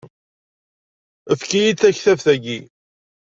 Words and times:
Efk-iyi-d 1.31 1.77
taktabt-agi. 1.81 2.59